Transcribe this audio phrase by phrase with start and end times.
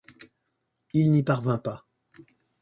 [0.95, 1.85] Il n'y parvint pas.